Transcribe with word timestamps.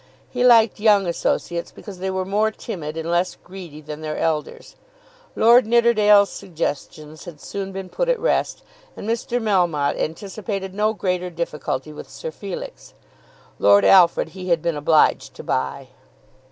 He 0.31 0.43
liked 0.43 0.79
young 0.79 1.05
associates 1.05 1.71
because 1.71 1.99
they 1.99 2.09
were 2.09 2.25
more 2.25 2.49
timid 2.49 2.97
and 2.97 3.07
less 3.11 3.35
greedy 3.35 3.81
than 3.81 4.01
their 4.01 4.17
elders. 4.17 4.75
Lord 5.35 5.67
Nidderdale's 5.67 6.31
suggestions 6.31 7.25
had 7.25 7.39
soon 7.39 7.71
been 7.71 7.87
put 7.87 8.09
at 8.09 8.19
rest, 8.19 8.63
and 8.97 9.07
Mr. 9.07 9.39
Melmotte 9.39 9.99
anticipated 10.01 10.73
no 10.73 10.95
greater 10.95 11.29
difficulty 11.29 11.93
with 11.93 12.09
Sir 12.09 12.31
Felix. 12.31 12.95
Lord 13.59 13.85
Alfred 13.85 14.29
he 14.29 14.49
had 14.49 14.63
been 14.63 14.75
obliged 14.75 15.35
to 15.35 15.43
buy. 15.43 15.89